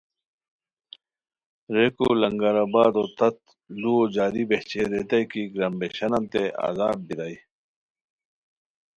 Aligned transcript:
ریکو 1.73 2.07
لنگرآبادو 2.21 3.05
تت 3.17 3.37
لوؤ 3.81 4.01
جاری 4.15 4.43
بہچئے 4.49 4.83
ریتائے 4.91 5.23
کی 5.31 5.41
گرامبیشانانتے 5.53 6.43
عذاب 6.67 6.97
بیرائے 7.07 7.37